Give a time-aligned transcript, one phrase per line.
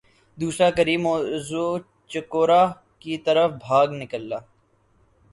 [0.37, 1.65] دوسرا قریب موضع
[2.11, 2.63] چکوڑہ
[3.01, 4.39] کی طرف بھاگ نکلا۔